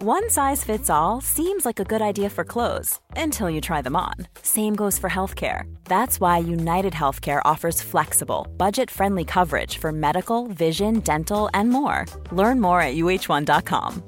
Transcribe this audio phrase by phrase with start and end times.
[0.00, 3.96] One size fits all seems like a good idea for clothes until you try them
[3.96, 4.14] on.
[4.42, 5.62] Same goes for healthcare.
[5.86, 12.06] That's why United Healthcare offers flexible, budget friendly coverage for medical, vision, dental, and more.
[12.30, 14.04] Learn more at uh1.com.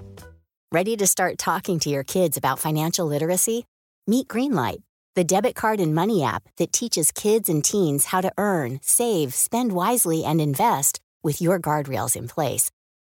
[0.70, 3.66] Ready to start talking to your kids about financial literacy?
[4.06, 4.82] Meet Greenlight,
[5.16, 9.34] the debit card and money app that teaches kids and teens how to earn, save,
[9.34, 12.70] spend wisely, and invest with your guardrails in place.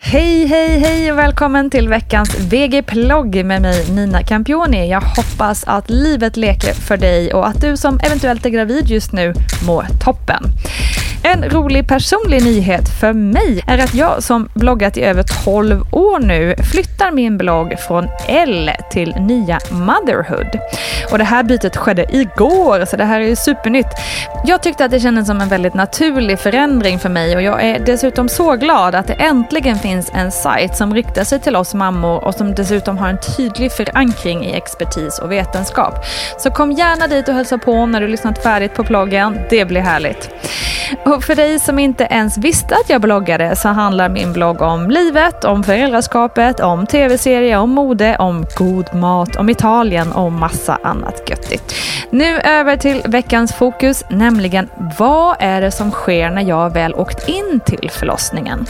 [0.00, 4.90] Hej, hej, hej och välkommen till veckans VG-plogg med mig Nina Campioni.
[4.90, 9.12] Jag hoppas att livet leker för dig och att du som eventuellt är gravid just
[9.12, 9.34] nu
[9.66, 10.42] mår toppen.
[11.22, 16.18] En rolig personlig nyhet för mig är att jag som bloggat i över 12 år
[16.18, 20.58] nu flyttar min blogg från L till nya Motherhood.
[21.12, 23.86] Och det här bytet skedde igår, så det här är ju supernytt.
[24.44, 27.78] Jag tyckte att det kändes som en väldigt naturlig förändring för mig och jag är
[27.78, 32.24] dessutom så glad att det äntligen finns en sajt som riktar sig till oss mammor
[32.24, 35.94] och som dessutom har en tydlig förankring i expertis och vetenskap.
[36.38, 39.38] Så kom gärna dit och hälsa på när du lyssnat färdigt på bloggen.
[39.50, 40.30] Det blir härligt.
[41.04, 44.90] Och för dig som inte ens visste att jag bloggade så handlar min blogg om
[44.90, 51.30] livet, om föräldraskapet, om tv-serier, om mode, om god mat, om Italien och massa annat
[51.30, 51.74] göttigt.
[52.10, 57.28] Nu över till veckans fokus, nämligen vad är det som sker när jag väl åkt
[57.28, 58.66] in till förlossningen?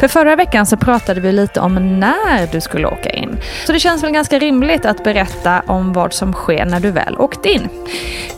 [0.00, 3.38] För förra veckan så pratade vi lite om när du skulle åka in.
[3.66, 7.18] Så det känns väl ganska rimligt att berätta om vad som sker när du väl
[7.18, 7.68] åkt in.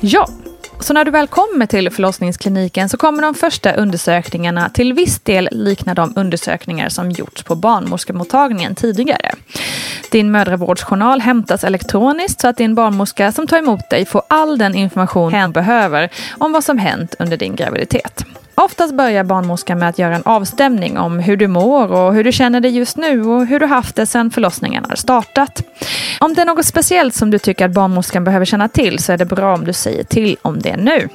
[0.00, 0.28] Ja,
[0.80, 5.48] så när du väl kommer till förlossningskliniken så kommer de första undersökningarna till viss del
[5.52, 9.34] likna de undersökningar som gjorts på barnmorskemottagningen tidigare.
[10.10, 14.74] Din mödravårdsjournal hämtas elektroniskt så att din barnmorska som tar emot dig får all den
[14.74, 16.08] information hen behöver
[16.38, 18.24] om vad som hänt under din graviditet.
[18.54, 22.32] Oftast börjar barnmorskan med att göra en avstämning om hur du mår och hur du
[22.32, 25.62] känner dig just nu och hur du haft det sedan förlossningen har startat.
[26.20, 29.16] Om det är något speciellt som du tycker att barnmorskan behöver känna till så är
[29.16, 31.08] det bra om du säger till om det nu.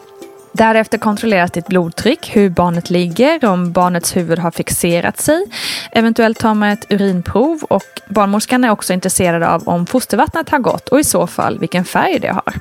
[0.51, 5.45] Därefter kontrolleras ditt blodtryck, hur barnet ligger, om barnets huvud har fixerat sig.
[5.91, 10.89] Eventuellt tar man ett urinprov och barnmorskan är också intresserad av om fostervattnet har gått
[10.89, 12.53] och i så fall vilken färg det har.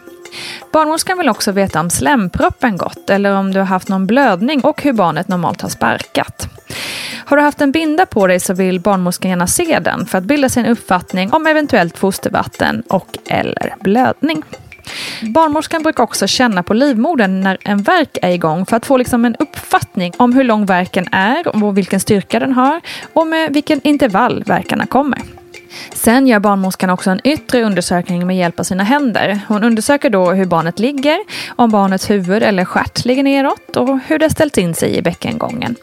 [0.73, 4.83] Barnmorskan vill också veta om slemproppen gått eller om du har haft någon blödning och
[4.83, 6.49] hur barnet normalt har sparkat.
[7.25, 10.25] Har du haft en binda på dig så vill barnmorskan gärna se den för att
[10.25, 14.43] bilda sig en uppfattning om eventuellt fostervatten och eller blödning.
[15.23, 19.25] Barnmorskan brukar också känna på livmodern när en verk är igång för att få liksom
[19.25, 22.81] en uppfattning om hur lång verken är och vilken styrka den har
[23.13, 25.19] och med vilken intervall verkarna kommer.
[25.99, 29.41] Sen gör barnmorskan också en yttre undersökning med hjälp av sina händer.
[29.49, 31.19] Hon undersöker då hur barnet ligger,
[31.57, 35.77] om barnets huvud eller stjärt ligger neråt och hur det ställt in sig i bäckengången.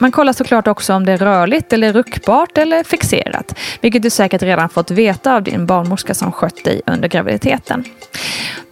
[0.00, 4.42] Man kollar såklart också om det är rörligt eller ruckbart eller fixerat, vilket du säkert
[4.42, 7.84] redan fått veta av din barnmorska som skött dig under graviditeten.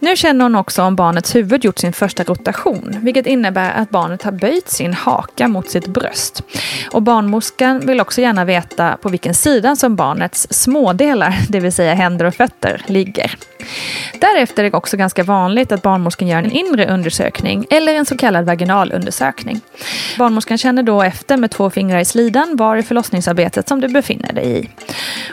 [0.05, 4.23] Nu känner hon också om barnets huvud gjort sin första rotation, vilket innebär att barnet
[4.23, 6.43] har böjt sin haka mot sitt bröst.
[6.91, 11.93] Och barnmorskan vill också gärna veta på vilken sida som barnets smådelar, det vill säga
[11.93, 13.35] händer och fötter, ligger.
[14.19, 18.17] Därefter är det också ganska vanligt att barnmorskan gör en inre undersökning eller en så
[18.17, 19.61] kallad vaginalundersökning.
[20.17, 24.33] Barnmorskan känner då efter med två fingrar i slidan var i förlossningsarbetet som du befinner
[24.33, 24.69] dig i.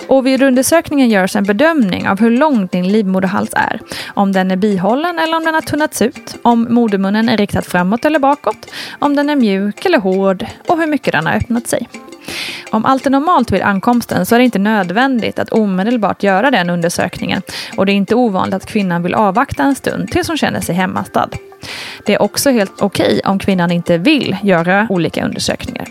[0.07, 3.81] Och vid undersökningen görs en bedömning av hur lång din livmoderhals är.
[4.07, 6.37] Om den är bihållen eller om den har tunnats ut.
[6.43, 8.71] Om modermunnen är riktad framåt eller bakåt.
[8.99, 11.89] Om den är mjuk eller hård och hur mycket den har öppnat sig.
[12.73, 16.71] Om allt är normalt vid ankomsten så är det inte nödvändigt att omedelbart göra den
[16.71, 17.43] undersökningen
[17.77, 20.75] och det är inte ovanligt att kvinnan vill avvakta en stund tills hon känner sig
[20.75, 21.29] hemmastad.
[22.07, 25.89] Det är också helt okej okay om kvinnan inte vill göra olika undersökningar.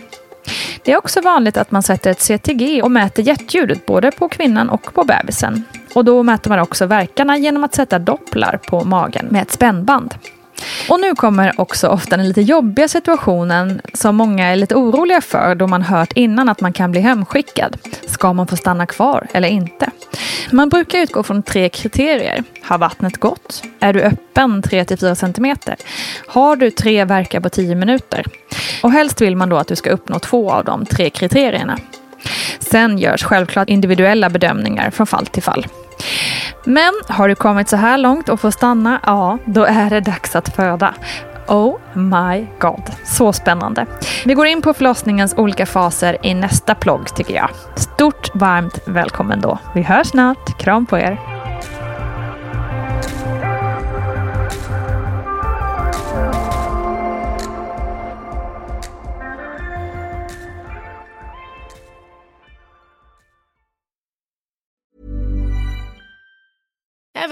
[0.84, 4.70] Det är också vanligt att man sätter ett CTG och mäter hjärtljudet både på kvinnan
[4.70, 5.64] och på bebisen.
[5.94, 10.14] Och då mäter man också verkarna genom att sätta dopplar på magen med ett spännband.
[10.88, 15.54] Och nu kommer också ofta den lite jobbiga situationen som många är lite oroliga för
[15.54, 17.76] då man hört innan att man kan bli hemskickad.
[18.06, 19.90] Ska man få stanna kvar eller inte?
[20.50, 22.44] Man brukar utgå från tre kriterier.
[22.62, 23.62] Har vattnet gått?
[23.80, 25.76] Är du öppen 3-4 cm?
[26.26, 28.26] Har du tre verkar på 10 minuter?
[28.82, 31.78] Och helst vill man då att du ska uppnå två av de tre kriterierna.
[32.58, 35.66] Sen görs självklart individuella bedömningar från fall till fall.
[36.64, 40.36] Men har du kommit så här långt och får stanna, ja, då är det dags
[40.36, 40.94] att föda.
[41.48, 43.86] Oh my god, så spännande.
[44.24, 47.50] Vi går in på förlossningens olika faser i nästa plogg tycker jag.
[47.76, 49.58] Stort varmt välkommen då.
[49.74, 50.58] Vi hörs snart.
[50.58, 51.31] Kram på er.